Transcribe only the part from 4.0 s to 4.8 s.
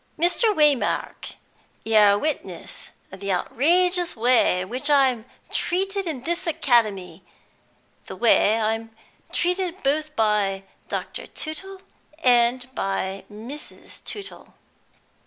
way in